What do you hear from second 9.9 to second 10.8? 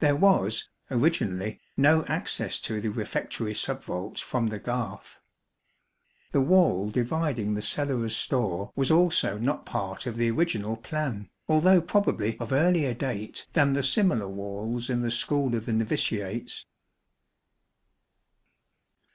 of the original